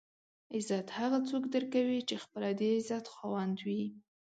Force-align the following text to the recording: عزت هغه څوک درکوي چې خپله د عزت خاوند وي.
عزت 0.55 0.87
هغه 0.99 1.17
څوک 1.29 1.43
درکوي 1.53 1.99
چې 2.09 2.15
خپله 2.23 2.49
د 2.59 2.61
عزت 2.75 3.05
خاوند 3.13 3.57
وي. 3.65 3.83